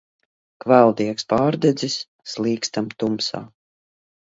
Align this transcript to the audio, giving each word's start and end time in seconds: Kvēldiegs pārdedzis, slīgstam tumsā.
Kvēldiegs 0.63 1.27
pārdedzis, 1.35 1.99
slīgstam 2.33 2.91
tumsā. 3.05 3.45